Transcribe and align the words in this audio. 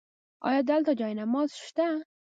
ایا 0.47 0.61
دلته 0.69 0.91
جای 0.99 1.13
نماز 1.21 1.49
شته؟ 1.65 1.87